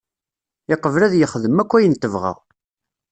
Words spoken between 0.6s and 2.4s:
Yeqbel ad yexdem akk ayen tebɣa.